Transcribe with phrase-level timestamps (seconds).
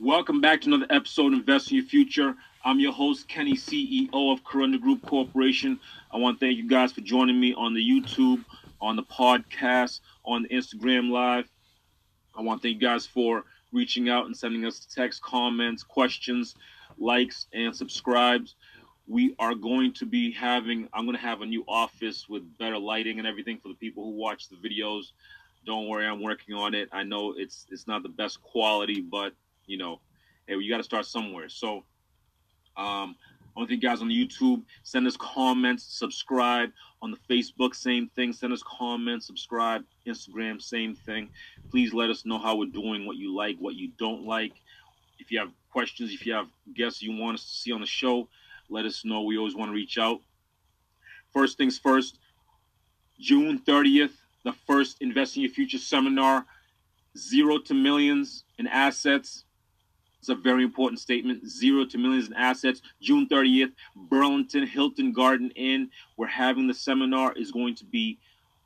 [0.00, 2.34] Welcome back to another episode of Invest in Your Future.
[2.64, 5.78] I'm your host, Kenny, CEO of Corunda Group Corporation.
[6.10, 8.44] I want to thank you guys for joining me on the YouTube,
[8.80, 11.48] on the podcast, on the Instagram Live.
[12.34, 16.56] I want to thank you guys for reaching out and sending us text, comments, questions,
[16.98, 18.56] likes, and subscribes.
[19.06, 22.78] We are going to be having, I'm going to have a new office with better
[22.78, 25.12] lighting and everything for the people who watch the videos.
[25.64, 26.88] Don't worry, I'm working on it.
[26.90, 29.32] I know it's it's not the best quality, but
[29.66, 30.00] you know,
[30.46, 31.48] hey, you got to start somewhere.
[31.48, 31.84] So,
[32.76, 33.16] um,
[33.56, 34.64] I want to thank you guys on the YouTube.
[34.82, 36.70] Send us comments, subscribe
[37.02, 37.74] on the Facebook.
[37.74, 38.32] Same thing.
[38.32, 39.84] Send us comments, subscribe.
[40.08, 41.30] Instagram, same thing.
[41.70, 44.52] Please let us know how we're doing, what you like, what you don't like.
[45.18, 47.86] If you have questions, if you have guests you want us to see on the
[47.86, 48.28] show,
[48.68, 49.22] let us know.
[49.22, 50.18] We always want to reach out.
[51.32, 52.18] First things first,
[53.20, 54.12] June 30th,
[54.44, 56.44] the first Investing Your Future seminar,
[57.16, 59.44] Zero to Millions in Assets.
[60.24, 61.46] It's a very important statement.
[61.46, 62.80] Zero to millions in assets.
[63.02, 65.90] June 30th, Burlington Hilton Garden Inn.
[66.16, 68.18] We're having the seminar is going to be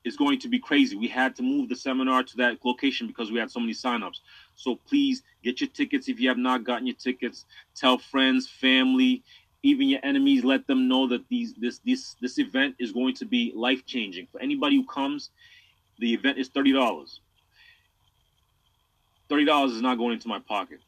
[0.04, 0.94] is going to be crazy.
[0.94, 4.20] We had to move the seminar to that location because we had so many signups.
[4.54, 7.44] So please get your tickets if you have not gotten your tickets.
[7.74, 9.24] Tell friends, family,
[9.64, 10.44] even your enemies.
[10.44, 14.28] Let them know that these this this this event is going to be life changing
[14.30, 15.30] for anybody who comes.
[15.98, 17.18] The event is thirty dollars.
[19.28, 20.78] Thirty dollars is not going into my pocket.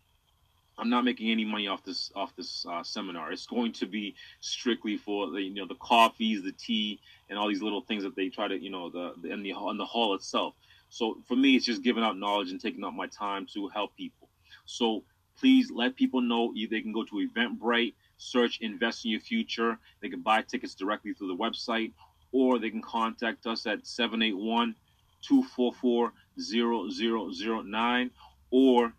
[0.78, 3.32] I'm not making any money off this off this uh, seminar.
[3.32, 7.48] It's going to be strictly for the you know the coffees, the tea, and all
[7.48, 9.84] these little things that they try to you know the, the in the in the
[9.84, 10.54] hall itself.
[10.88, 13.94] So for me, it's just giving out knowledge and taking out my time to help
[13.96, 14.28] people.
[14.64, 15.04] So
[15.38, 16.52] please let people know.
[16.54, 21.12] They can go to Eventbrite, search "Invest in Your Future." They can buy tickets directly
[21.12, 21.92] through the website,
[22.32, 24.74] or they can contact us at 781
[25.22, 28.10] 244 0009
[28.50, 28.92] or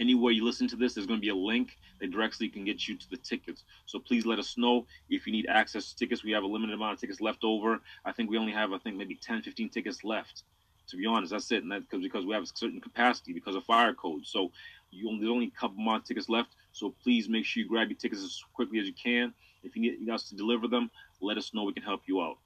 [0.00, 2.88] anywhere you listen to this, there's going to be a link that directly can get
[2.88, 3.64] you to the tickets.
[3.86, 6.24] So please let us know if you need access to tickets.
[6.24, 7.80] We have a limited amount of tickets left over.
[8.04, 10.42] I think we only have, I think, maybe 10, 15 tickets left.
[10.88, 11.62] To be honest, that's it.
[11.62, 14.26] And that's because, we have a certain capacity because of fire code.
[14.26, 14.50] So
[14.90, 16.56] you only, there's only a couple more tickets left.
[16.72, 19.32] So please make sure you grab your tickets as quickly as you can.
[19.62, 21.64] If you need us to deliver them, let us know.
[21.64, 22.38] We can help you out.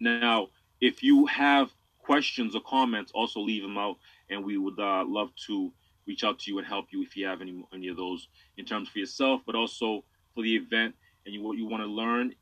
[0.00, 0.48] Now,
[0.80, 1.70] if you have
[2.00, 3.96] questions or comments, also leave them out,
[4.28, 5.72] and we would uh, love to
[6.06, 8.64] reach out to you and help you if you have any any of those in
[8.64, 10.04] terms for yourself, but also
[10.34, 10.94] for the event
[11.24, 12.34] and you, what you want to learn.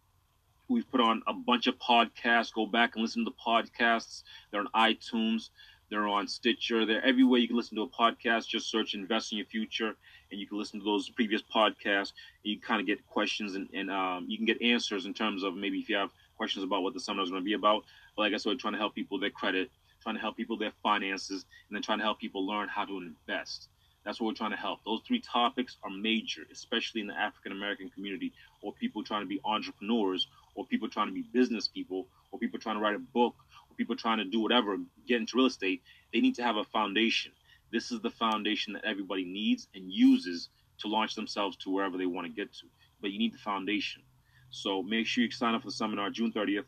[0.68, 2.52] We've put on a bunch of podcasts.
[2.52, 4.22] Go back and listen to the podcasts.
[4.50, 5.50] They're on iTunes.
[5.90, 6.86] They're on Stitcher.
[6.86, 8.48] They're everywhere you can listen to a podcast.
[8.48, 9.94] Just search "Invest in Your Future"
[10.30, 12.12] and you can listen to those previous podcasts.
[12.42, 15.54] You kind of get questions and, and um, you can get answers in terms of
[15.54, 17.84] maybe if you have questions about what the seminar is going to be about.
[18.16, 19.70] But like I said, we're trying to help people their credit
[20.02, 22.98] trying to help people their finances, and then trying to help people learn how to
[22.98, 23.68] invest.
[24.04, 24.80] That's what we're trying to help.
[24.84, 29.28] Those three topics are major, especially in the African American community, or people trying to
[29.28, 32.98] be entrepreneurs, or people trying to be business people, or people trying to write a
[32.98, 33.34] book,
[33.70, 34.76] or people trying to do whatever,
[35.06, 35.82] get into real estate.
[36.12, 37.32] They need to have a foundation.
[37.72, 40.48] This is the foundation that everybody needs and uses
[40.78, 42.66] to launch themselves to wherever they want to get to.
[43.00, 44.02] But you need the foundation.
[44.50, 46.64] So make sure you sign up for the seminar June 30th.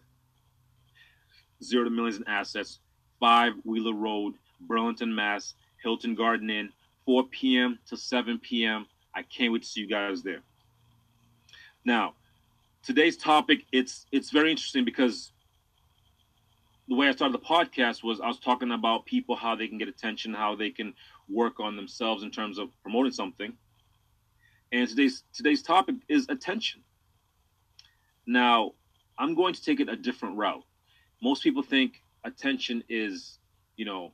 [1.62, 2.78] Zero to millions in assets.
[3.24, 6.70] 5 Wheeler Road, Burlington, Mass, Hilton Garden Inn,
[7.06, 7.78] 4 p.m.
[7.86, 8.84] to 7 p.m.
[9.14, 10.40] I can't wait to see you guys there.
[11.86, 12.12] Now,
[12.82, 15.32] today's topic it's it's very interesting because
[16.86, 19.78] the way I started the podcast was I was talking about people how they can
[19.78, 20.92] get attention, how they can
[21.26, 23.54] work on themselves in terms of promoting something.
[24.70, 26.82] And today's today's topic is attention.
[28.26, 28.72] Now,
[29.16, 30.64] I'm going to take it a different route.
[31.22, 33.38] Most people think attention is,
[33.76, 34.12] you know,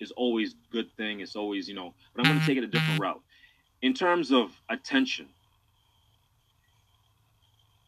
[0.00, 1.20] is always good thing.
[1.20, 2.46] It's always, you know, but I'm going to mm-hmm.
[2.46, 3.02] take it a different mm-hmm.
[3.02, 3.22] route.
[3.82, 5.28] In terms of attention,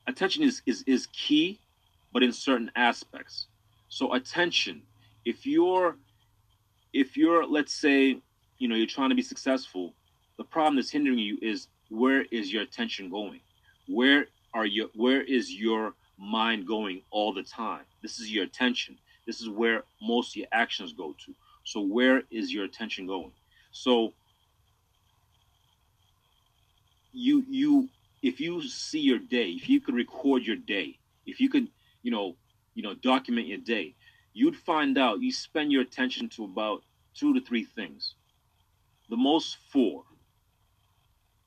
[0.06, 1.60] attention is, is, is key,
[2.12, 3.47] but in certain aspects.
[3.88, 4.82] So attention,
[5.24, 5.97] if you're,
[6.92, 8.19] if you're, let's say,
[8.58, 9.94] you know, you're trying to be successful,
[10.36, 13.41] the problem that's hindering you is where is your attention going?
[13.86, 17.83] Where are you, where is your mind going all the time?
[18.03, 21.34] This is your attention this is where most of your actions go to.
[21.65, 23.32] So where is your attention going?
[23.72, 24.12] So
[27.12, 27.88] you you
[28.22, 31.68] if you see your day, if you could record your day, if you could,
[32.03, 32.36] you know,
[32.74, 33.94] you know, document your day,
[34.32, 36.82] you'd find out you spend your attention to about
[37.15, 38.15] two to three things.
[39.10, 40.04] The most four,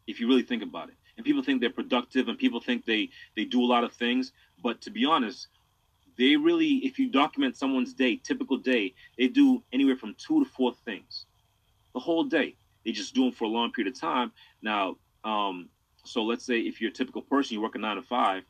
[0.05, 0.95] if you really think about it.
[1.17, 4.31] And people think they're productive and people think they they do a lot of things,
[4.61, 5.47] but to be honest,
[6.17, 10.49] they really, if you document someone's day, typical day, they do anywhere from two to
[10.49, 11.25] four things
[11.93, 12.55] the whole day.
[12.85, 14.31] They just do them for a long period of time.
[14.61, 15.69] Now, um,
[16.05, 18.43] so let's say if you're a typical person, you work a nine to five,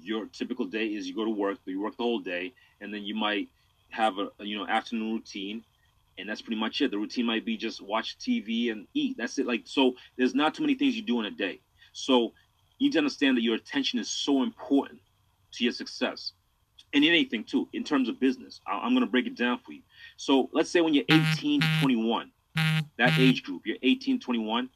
[0.00, 2.92] your typical day is you go to work, but you work the whole day, and
[2.92, 3.48] then you might
[3.90, 5.64] have a, a you know afternoon routine,
[6.18, 6.90] and that's pretty much it.
[6.90, 9.16] The routine might be just watch TV and eat.
[9.18, 9.46] That's it.
[9.46, 11.60] Like so, there's not too many things you do in a day.
[11.92, 12.32] So
[12.78, 15.00] you need to understand that your attention is so important
[15.52, 16.32] to your success
[16.96, 18.60] and anything too in terms of business.
[18.66, 19.82] I'm going to break it down for you.
[20.16, 22.32] So let's say when you're 18 to 21,
[22.98, 24.70] that age group, you're 18 21,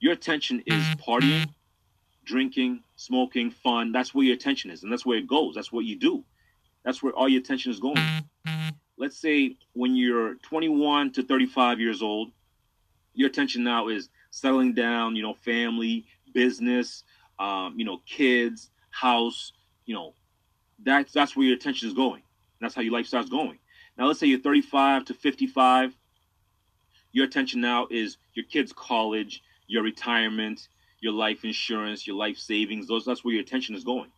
[0.00, 1.48] your attention is partying,
[2.24, 3.92] drinking, smoking, fun.
[3.92, 5.54] That's where your attention is, and that's where it goes.
[5.54, 6.24] That's what you do.
[6.84, 7.98] That's where all your attention is going.
[8.98, 12.30] Let's say when you're 21 to 35 years old,
[13.14, 17.04] your attention now is settling down, you know, family, business,
[17.38, 19.52] um, you know, kids, house,
[19.86, 20.14] you know,
[20.82, 22.22] that's that's where your attention is going.
[22.60, 23.58] That's how your life starts going.
[23.96, 25.94] Now, let's say you're 35 to 55.
[27.12, 30.68] Your attention now is your kids' college, your retirement,
[31.00, 32.88] your life insurance, your life savings.
[32.88, 34.10] Those that's where your attention is going.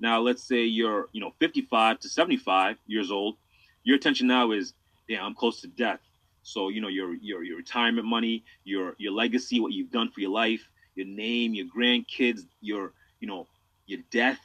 [0.00, 3.36] Now, let's say you're you know 55 to 75 years old.
[3.84, 4.74] Your attention now is,
[5.08, 6.00] yeah, I'm close to death.
[6.42, 10.20] So you know your your your retirement money, your your legacy, what you've done for
[10.20, 13.46] your life, your name, your grandkids, your you know
[13.86, 14.38] your death,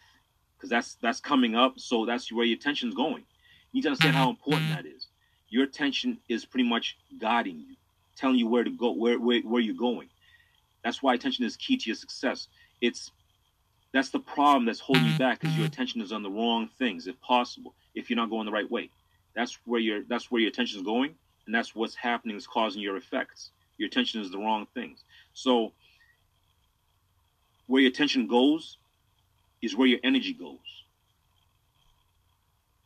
[0.59, 1.79] because that's that's coming up.
[1.79, 3.23] So that's where your attention is going.
[3.71, 4.75] You need to understand how important mm-hmm.
[4.75, 5.07] that is.
[5.49, 7.75] Your attention is pretty much guiding you,
[8.15, 10.09] telling you where to go, where where, where you're going.
[10.83, 12.47] That's why attention is key to your success.
[12.81, 13.11] It's
[13.93, 15.73] that's the problem that's holding you back because your mm-hmm.
[15.73, 18.89] attention is on the wrong things, if possible, if you're not going the right way.
[19.35, 21.15] That's where your that's where your attention is going,
[21.45, 23.51] and that's what's happening is causing your effects.
[23.77, 25.05] Your attention is the wrong things.
[25.33, 25.71] So
[27.67, 28.78] where your attention goes
[29.61, 30.57] is where your energy goes.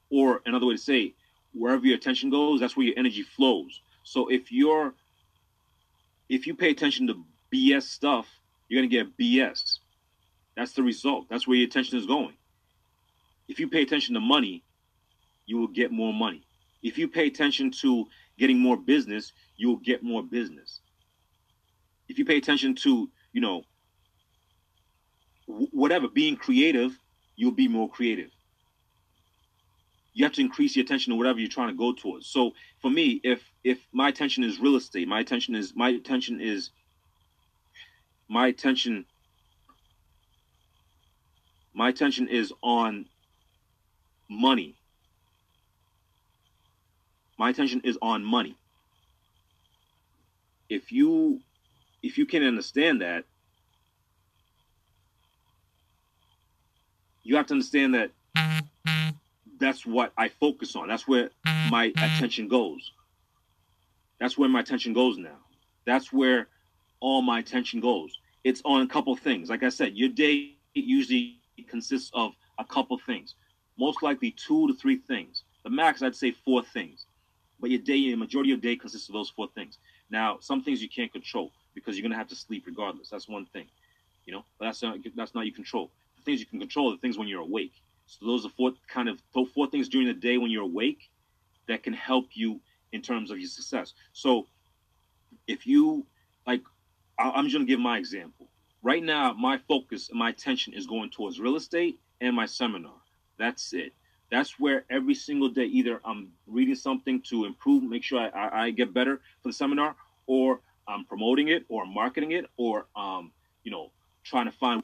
[0.10, 1.14] Or another way to say,
[1.54, 3.82] wherever your attention goes, that's where your energy flows.
[4.04, 4.94] So if you're
[6.30, 7.24] if you pay attention to
[7.54, 8.28] BS stuff,
[8.68, 9.80] you're gonna get BS.
[10.56, 11.28] That's the result.
[11.30, 12.36] That's where your attention is going.
[13.48, 14.64] If you pay attention to money,
[15.46, 16.44] you will get more money.
[16.82, 18.06] If you pay attention to
[18.38, 20.82] getting more business, you will get more business.
[22.10, 23.64] If you pay attention to, you know,
[25.72, 26.98] whatever, being creative,
[27.36, 28.32] you'll be more creative.
[30.14, 32.28] You have to increase your attention to whatever you're trying to go towards.
[32.28, 36.40] So for me, if if my attention is real estate, my attention is my attention
[36.40, 36.70] is
[38.28, 39.06] my attention
[41.74, 43.08] my attention is on
[44.30, 44.76] money.
[47.40, 48.56] My attention is on money.
[50.70, 51.42] If you
[52.04, 53.26] if you can understand that,
[57.24, 58.12] you have to understand that
[59.60, 60.88] that's what I focus on.
[60.88, 61.30] That's where
[61.70, 62.92] my attention goes.
[64.20, 65.38] That's where my attention goes now.
[65.86, 66.48] That's where
[67.00, 68.20] all my attention goes.
[68.44, 69.50] It's on a couple things.
[69.50, 71.38] Like I said, your day usually
[71.68, 73.36] consists of a couple things.
[73.78, 75.44] Most likely two to three things.
[75.64, 77.06] The max, I'd say four things.
[77.60, 79.78] But your day, the majority of your day consists of those four things.
[80.10, 83.10] Now, some things you can't control because you're gonna have to sleep regardless.
[83.10, 83.66] That's one thing,
[84.26, 84.44] you know.
[84.60, 85.90] But that's not that's not your control
[86.24, 87.74] things you can control the things when you're awake.
[88.06, 91.10] So those are four kind of four things during the day when you're awake
[91.68, 92.60] that can help you
[92.92, 93.94] in terms of your success.
[94.12, 94.48] So
[95.48, 96.06] if you
[96.46, 96.62] like,
[97.18, 98.50] I'm just gonna give my example.
[98.82, 102.96] Right now, my focus and my attention is going towards real estate and my seminar.
[103.38, 103.94] That's it.
[104.30, 108.64] That's where every single day, either I'm reading something to improve, make sure I, I,
[108.66, 109.96] I get better for the seminar,
[110.26, 113.32] or I'm promoting it, or marketing it, or um,
[113.64, 113.92] you know,
[114.24, 114.84] trying to find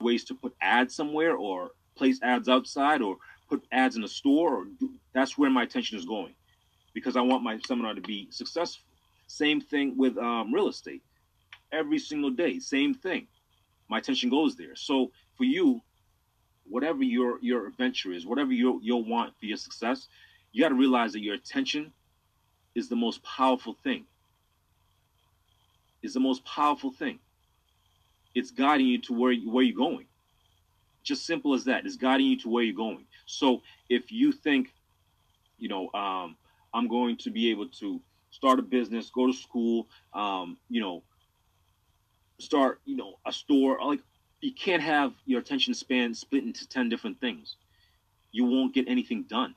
[0.00, 3.16] ways to put ads somewhere or place ads outside or
[3.48, 6.34] put ads in a store or do, that's where my attention is going
[6.94, 8.84] because I want my seminar to be successful.
[9.26, 11.02] Same thing with um, real estate.
[11.72, 13.26] Every single day, same thing.
[13.88, 14.74] My attention goes there.
[14.74, 15.80] So for you,
[16.64, 20.08] whatever your your venture is, whatever you you'll want for your success,
[20.52, 21.92] you got to realize that your attention
[22.74, 24.04] is the most powerful thing.
[26.02, 27.18] Is the most powerful thing
[28.34, 30.06] it's guiding you to where where you're going.
[31.02, 31.86] Just simple as that.
[31.86, 33.06] It's guiding you to where you're going.
[33.26, 34.74] So if you think,
[35.58, 36.36] you know, um,
[36.74, 41.02] I'm going to be able to start a business, go to school, um, you know,
[42.38, 44.00] start, you know, a store, like
[44.40, 47.56] you can't have your attention span split into 10 different things.
[48.30, 49.54] You won't get anything done.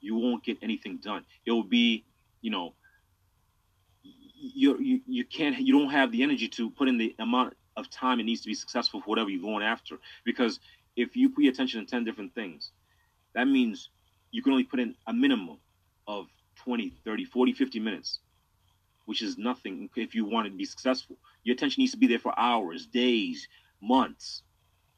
[0.00, 1.24] You won't get anything done.
[1.46, 2.04] It will be,
[2.42, 2.74] you know,
[4.54, 7.90] you, you you can't you don't have the energy to put in the amount of
[7.90, 10.60] time it needs to be successful for whatever you're going after because
[10.96, 12.72] if you put your attention to 10 different things
[13.34, 13.90] that means
[14.30, 15.58] you can only put in a minimum
[16.06, 18.20] of 20 30 40 50 minutes
[19.06, 21.16] which is nothing if you want to be successful.
[21.42, 23.48] Your attention needs to be there for hours, days,
[23.80, 24.42] months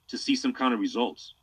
[0.09, 1.35] to see some kind of results.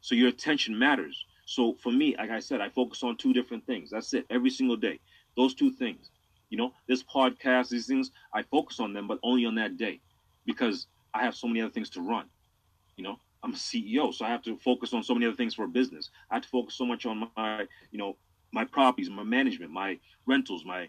[0.00, 1.24] So your attention matters.
[1.46, 3.90] So for me, like I said, I focus on two different things.
[3.90, 5.00] That's it, every single day.
[5.36, 6.10] Those two things.
[6.54, 10.00] You know, this podcast, these things, I focus on them, but only on that day
[10.46, 12.26] because I have so many other things to run.
[12.96, 15.52] You know, I'm a CEO, so I have to focus on so many other things
[15.52, 16.10] for a business.
[16.30, 18.16] I have to focus so much on my, you know,
[18.52, 20.86] my properties, my management, my rentals, my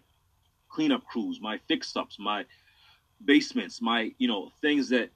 [0.69, 2.45] cleanup crews, my fix ups, my
[3.25, 5.10] basements, my, you know, things that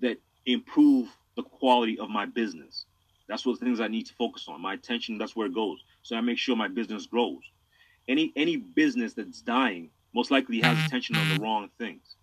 [0.00, 0.16] that
[0.46, 2.86] improve the quality of my business.
[3.28, 4.62] That's what the things I need to focus on.
[4.62, 5.84] My attention, that's where it goes.
[6.00, 7.42] So I make sure my business grows.
[8.08, 10.86] Any any business that's dying most likely has mm-hmm.
[10.86, 11.44] attention on the mm-hmm.
[11.44, 12.16] wrong things.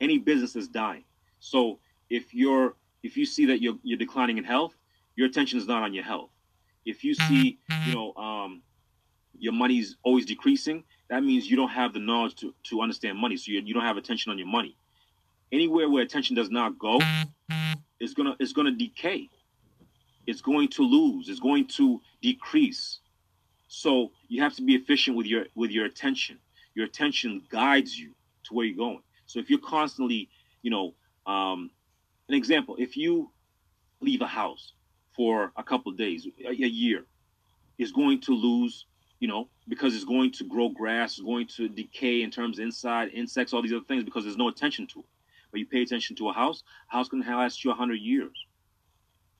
[0.00, 1.04] Any business that's dying.
[1.40, 4.74] So if you're if you see that you're you're declining in health,
[5.16, 6.30] your attention is not on your health.
[6.84, 7.34] If you mm-hmm.
[7.34, 8.62] see, you know, um,
[9.38, 13.36] your money's always decreasing, that means you don't have the knowledge to, to understand money.
[13.36, 14.76] So you, you don't have attention on your money.
[15.52, 17.00] Anywhere where attention does not go,
[17.98, 19.28] it's gonna it's gonna decay.
[20.26, 21.28] It's going to lose.
[21.28, 22.99] It's going to decrease.
[23.72, 26.40] So you have to be efficient with your with your attention.
[26.74, 28.10] Your attention guides you
[28.44, 29.02] to where you're going.
[29.26, 30.28] So if you're constantly,
[30.62, 31.70] you know, um,
[32.28, 33.30] an example, if you
[34.00, 34.72] leave a house
[35.14, 37.04] for a couple days, a, a year,
[37.78, 38.86] is going to lose,
[39.20, 42.64] you know, because it's going to grow grass, it's going to decay in terms of
[42.64, 45.06] inside, insects, all these other things, because there's no attention to it.
[45.52, 48.46] But you pay attention to a house, a house can last you a 100 years.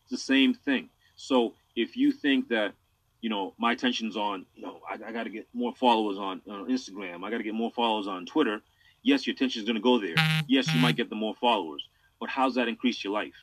[0.05, 0.89] It's the same thing.
[1.17, 2.75] So if you think that,
[3.21, 6.41] you know, my attention's on, you know, I, I got to get more followers on,
[6.50, 8.62] on Instagram, I got to get more followers on Twitter,
[9.03, 10.15] yes, your attention's going to go there.
[10.47, 11.87] Yes, you might get the more followers,
[12.19, 13.35] but how's that increased your life?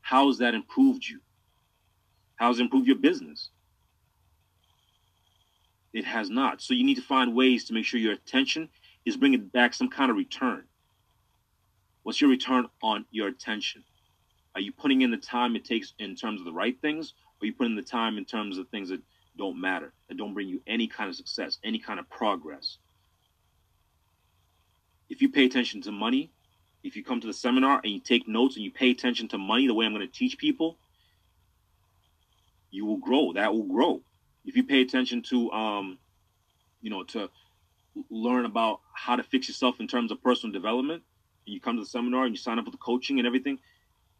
[0.00, 1.20] How's that improved you?
[2.36, 3.50] How's it improved your business?
[5.92, 6.60] It has not.
[6.60, 8.68] So you need to find ways to make sure your attention
[9.04, 10.64] is bringing back some kind of return.
[12.02, 13.82] What's your return on your attention?
[14.54, 17.46] Are you putting in the time it takes in terms of the right things, or
[17.46, 19.00] you put in the time in terms of things that
[19.36, 22.78] don't matter, that don't bring you any kind of success, any kind of progress?
[25.08, 26.30] If you pay attention to money,
[26.82, 29.38] if you come to the seminar and you take notes and you pay attention to
[29.38, 30.78] money the way I'm going to teach people,
[32.70, 33.32] you will grow.
[33.32, 34.02] That will grow.
[34.44, 35.98] If you pay attention to, um,
[36.80, 37.30] you know, to
[38.10, 41.02] learn about how to fix yourself in terms of personal development,
[41.46, 43.58] and you come to the seminar and you sign up for the coaching and everything,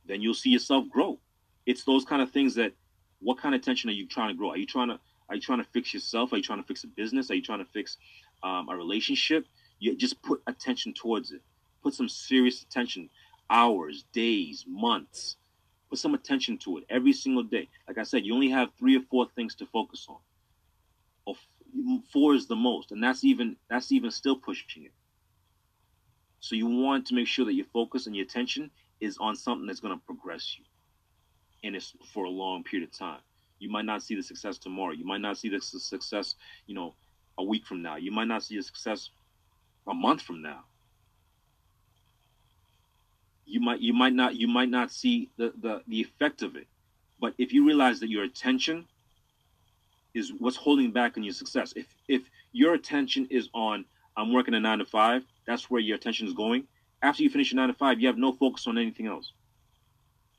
[0.07, 1.19] then you'll see yourself grow.
[1.67, 2.73] It's those kind of things that
[3.21, 4.51] what kind of attention are you trying to grow?
[4.51, 6.33] Are you trying to are you trying to fix yourself?
[6.33, 7.31] Are you trying to fix a business?
[7.31, 7.97] Are you trying to fix
[8.43, 9.47] um, a relationship?
[9.79, 11.43] You just put attention towards it.
[11.83, 13.11] Put some serious attention,
[13.51, 15.37] hours, days, months.
[15.91, 17.69] Put some attention to it every single day.
[17.89, 20.19] Like I said, you only have three or four things to focus on.
[21.27, 21.35] Or
[22.13, 24.93] four is the most, and that's even that's even still pushing it.
[26.41, 28.71] So you want to make sure that your focus and your attention
[29.01, 30.65] is on something that's going to progress you,
[31.67, 33.21] and it's for a long period of time.
[33.59, 34.93] You might not see the success tomorrow.
[34.93, 36.35] You might not see the success,
[36.67, 36.95] you know,
[37.39, 37.97] a week from now.
[37.97, 39.11] You might not see the success
[39.87, 40.65] a month from now.
[43.47, 46.67] You might you might not you might not see the, the, the effect of it.
[47.21, 48.87] But if you realize that your attention
[50.15, 53.85] is what's holding back on your success, if if your attention is on
[54.17, 56.67] I'm working a nine to five, that's where your attention is going.
[57.03, 59.33] After you finish your nine to five, you have no focus on anything else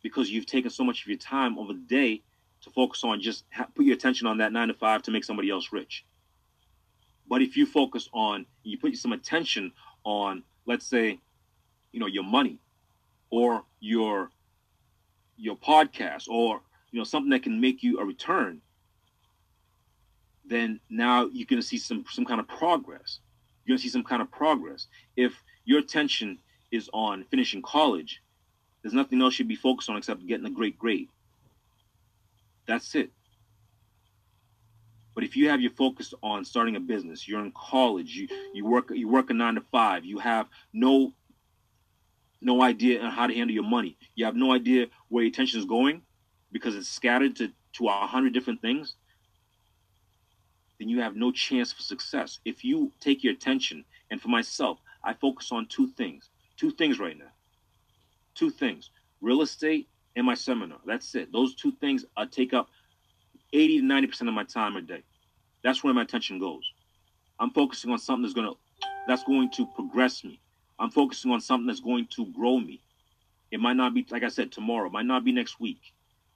[0.04, 2.22] because you've taken so much of your time over the day
[2.62, 5.24] to focus on just ha- put your attention on that nine to five to make
[5.24, 6.06] somebody else rich.
[7.30, 9.72] But if you focus on, you put some attention
[10.04, 11.20] on, let's say,
[11.92, 12.60] you know, your money
[13.30, 14.30] or your
[15.40, 16.62] your podcast or
[16.92, 18.62] you know something that can make you a return,
[20.46, 23.20] then now you're going to see some some kind of progress.
[23.66, 24.88] You're going to see some kind of progress.
[25.16, 26.40] If your attention
[26.72, 28.22] is on finishing college,
[28.82, 31.10] there's nothing else you'd be focused on except getting a great grade.
[32.68, 33.12] That's it.
[35.16, 38.66] But if you have your focus on starting a business, you're in college, you, you
[38.66, 41.14] work you work a nine to five, you have no
[42.40, 45.60] no idea on how to handle your money, you have no idea where your attention
[45.60, 46.04] is going
[46.52, 48.96] because it's scattered to to a hundred different things,
[50.80, 52.40] then you have no chance for success.
[52.46, 57.00] If you take your attention, and for myself, I focus on two things, two things
[57.00, 57.32] right now,
[58.38, 58.92] two things:
[59.22, 60.80] real estate and my seminar.
[60.86, 61.32] That's it.
[61.32, 62.70] Those two things I take up
[63.54, 65.04] 80 to 90% of my time a day.
[65.64, 66.64] That's where my attention goes.
[67.40, 68.58] I'm focusing on something that's going to
[69.08, 70.42] that's going to progress me.
[70.80, 72.82] I'm focusing on something that's going to grow me.
[73.52, 75.80] It might not be like I said tomorrow, might not be next week,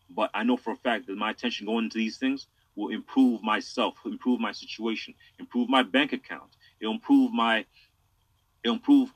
[0.10, 3.43] but I know for a fact that my attention going into these things will improve
[3.43, 6.55] myself, improve my situation, improve my bank account.
[6.79, 7.65] It'll improve my,
[8.63, 9.13] it'll improve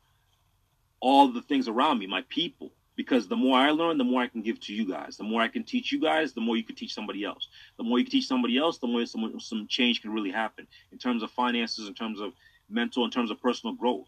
[0.99, 2.71] all the things around me, my people.
[2.95, 5.17] Because the more I learn, the more I can give to you guys.
[5.17, 7.49] The more I can teach you guys, the more you can teach somebody else.
[7.77, 10.65] The more you can teach somebody else, the more some, some change can really happen
[10.93, 12.31] in terms of finances, in terms of
[12.69, 14.07] mental, in terms of personal growth.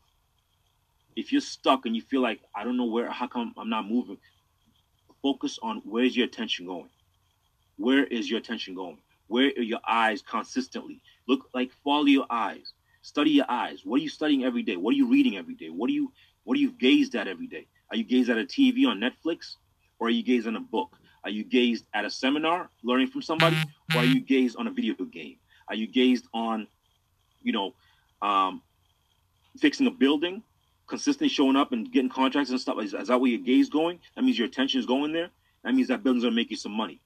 [1.17, 3.89] If you're stuck and you feel like, I don't know where, how come I'm not
[3.89, 4.19] moving,
[5.21, 6.89] focus on where's your attention going?
[7.75, 8.99] Where is your attention going?
[9.27, 11.01] Where are your eyes consistently?
[11.27, 12.73] Look like follow your eyes.
[13.01, 13.81] Study your eyes.
[13.83, 14.77] What are you studying every day?
[14.77, 15.69] What are you reading every day?
[15.69, 16.11] What are you
[16.47, 17.67] what are you gazed at every day?
[17.91, 19.55] Are you gazed at a TV on Netflix?
[19.99, 20.95] Or are you gazed on a book?
[21.25, 23.57] Are you gazed at a seminar, learning from somebody?
[23.93, 25.35] Or are you gazed on a video game?
[25.67, 26.65] Are you gazed on,
[27.43, 27.73] you know,
[28.21, 28.61] um,
[29.59, 30.41] fixing a building,
[30.87, 32.77] consistently showing up and getting contracts and stuff?
[32.81, 33.99] Is, is that where your gaze going?
[34.15, 35.29] That means your attention is going there.
[35.65, 37.01] That means that building's gonna make you some money.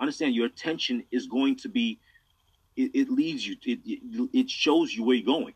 [0.00, 2.00] Understand your attention is going to be.
[2.74, 3.54] It, it leads you.
[3.64, 5.54] It, it it shows you where you're going.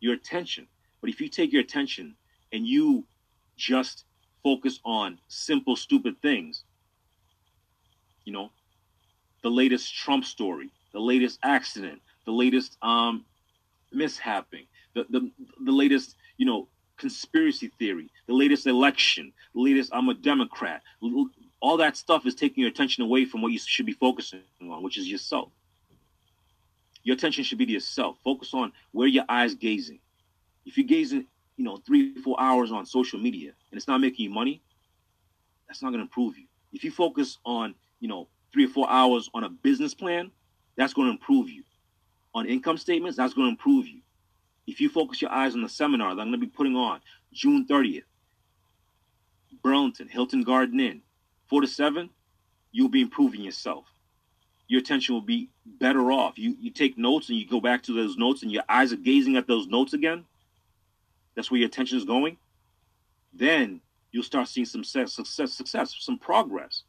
[0.00, 0.66] Your attention.
[1.00, 2.14] But if you take your attention
[2.56, 3.04] and you
[3.56, 4.04] just
[4.42, 6.64] focus on simple, stupid things,
[8.24, 8.50] you know,
[9.42, 13.24] the latest Trump story, the latest accident, the latest um,
[13.92, 15.30] mishapping, the, the,
[15.64, 20.82] the latest, you know, conspiracy theory, the latest election, the latest I'm a Democrat.
[21.60, 24.82] All that stuff is taking your attention away from what you should be focusing on,
[24.82, 25.50] which is yourself.
[27.04, 28.16] Your attention should be to yourself.
[28.24, 30.00] Focus on where your eyes gazing.
[30.64, 34.24] If you're gazing you know, three, four hours on social media and it's not making
[34.24, 34.62] you money,
[35.66, 36.44] that's not going to improve you.
[36.72, 40.30] If you focus on, you know, three or four hours on a business plan,
[40.76, 41.62] that's going to improve you.
[42.34, 44.00] On income statements, that's going to improve you.
[44.66, 47.00] If you focus your eyes on the seminar that I'm going to be putting on
[47.32, 48.02] June 30th,
[49.62, 51.00] Burlington, Hilton Garden Inn,
[51.48, 52.10] 4 to 7,
[52.72, 53.86] you'll be improving yourself.
[54.68, 56.38] Your attention will be better off.
[56.38, 58.96] You, you take notes and you go back to those notes and your eyes are
[58.96, 60.24] gazing at those notes again
[61.36, 62.38] that's where your attention is going,
[63.32, 66.82] then you'll start seeing some success, success, some progress.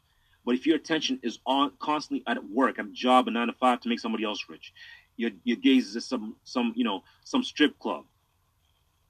[0.46, 3.54] But if your attention is on constantly at work, at a job, a nine to
[3.54, 4.74] five to make somebody else rich,
[5.18, 8.06] your your gaze is at some some you know some strip club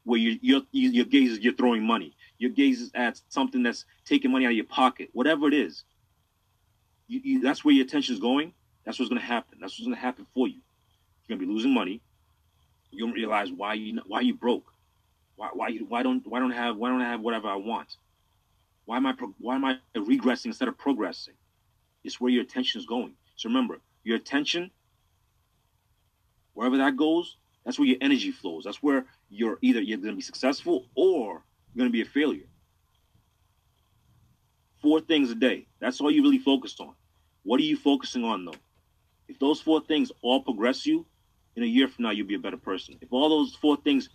[0.03, 2.15] where your your your gaze is you're throwing money.
[2.39, 5.83] Your gaze is at something that's taking money out of your pocket, whatever it is.
[7.07, 8.53] You, you, that's where your attention is going.
[8.85, 9.59] That's what's going to happen.
[9.61, 10.61] That's what's going to happen for you.
[11.27, 12.01] You're going to be losing money.
[12.89, 14.73] You don't realize why you why you broke.
[15.37, 17.95] Why why why don't why don't I have why don't I have whatever I want?
[18.85, 21.35] Why am I why am I regressing instead of progressing?
[22.03, 23.13] It's where your attention is going.
[23.35, 24.71] So remember, your attention,
[26.53, 28.63] wherever that goes, that's where your energy flows.
[28.63, 32.05] That's where you're either you're going to be successful or you're going to be a
[32.05, 32.47] failure.
[34.81, 35.67] Four things a day.
[35.79, 36.93] That's all you really focused on.
[37.43, 38.55] What are you focusing on though?
[39.27, 41.05] If those four things all progress you,
[41.55, 42.97] in a year from now you'll be a better person.
[43.01, 44.09] If all those four things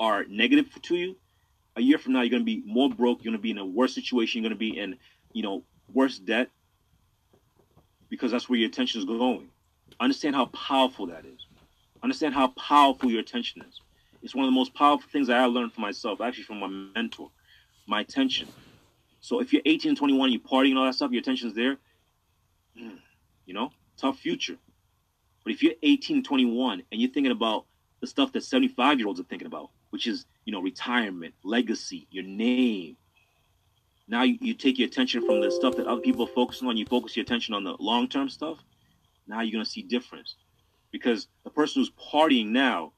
[0.00, 1.16] are negative to you,
[1.76, 3.22] a year from now you're going to be more broke.
[3.22, 4.42] You're going to be in a worse situation.
[4.42, 4.96] You're going to be in,
[5.32, 6.48] you know, worse debt
[8.08, 9.48] because that's where your attention is going.
[10.00, 11.46] Understand how powerful that is.
[12.02, 13.80] Understand how powerful your attention is.
[14.22, 16.66] It's one of the most powerful things that I learned for myself, actually from my
[16.66, 17.30] mentor,
[17.86, 18.48] my attention.
[19.20, 21.76] So if you're 18 21, you're partying and all that stuff, your attention's there,
[22.74, 24.56] you know, tough future.
[25.44, 27.66] But if you're 18 21 and you're thinking about
[28.00, 32.06] the stuff that 75 year olds are thinking about, which is, you know, retirement, legacy,
[32.10, 32.96] your name.
[34.08, 36.76] Now you, you take your attention from the stuff that other people are focusing on,
[36.76, 38.58] you focus your attention on the long term stuff.
[39.26, 40.36] Now you're going to see difference.
[40.90, 42.92] Because the person who's partying now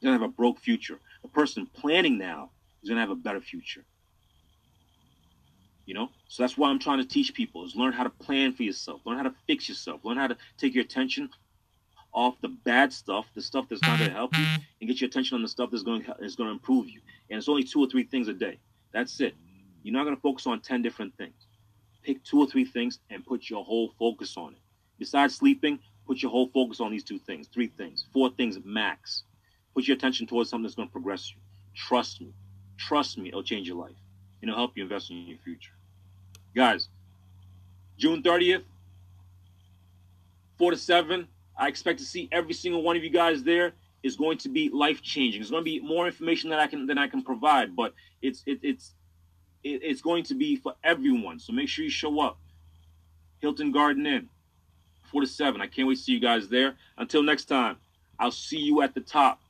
[0.00, 1.00] is to have a broke future.
[1.22, 2.50] The person planning now
[2.82, 3.84] is going to have a better future.
[5.86, 6.10] You know?
[6.28, 9.00] So that's why I'm trying to teach people is learn how to plan for yourself,
[9.06, 11.30] learn how to fix yourself, learn how to take your attention
[12.16, 14.44] off the bad stuff, the stuff that's not going to help you,
[14.80, 17.00] and get your attention on the stuff that's going is going to improve you.
[17.30, 18.58] And it's only two or three things a day.
[18.92, 19.34] That's it.
[19.82, 21.46] You're not going to focus on 10 different things.
[22.02, 24.58] Pick two or three things and put your whole focus on it.
[24.98, 29.24] Besides sleeping, put your whole focus on these two things, three things, four things max.
[29.74, 31.36] Put your attention towards something that's going to progress you.
[31.74, 32.32] Trust me.
[32.78, 33.96] Trust me, it'll change your life.
[34.40, 35.72] And it'll help you invest in your future.
[36.54, 36.88] Guys,
[37.98, 38.62] June 30th,
[40.58, 44.16] 4 to 7, I expect to see every single one of you guys there is
[44.16, 45.40] going to be life changing.
[45.40, 48.42] It's going to be more information that I can than I can provide, but it's
[48.46, 48.94] it, it's
[49.64, 51.38] it, it's going to be for everyone.
[51.38, 52.38] So make sure you show up.
[53.40, 54.28] Hilton Garden Inn,
[55.10, 55.60] four to seven.
[55.60, 56.74] I can't wait to see you guys there.
[56.98, 57.76] Until next time,
[58.18, 59.40] I'll see you at the top.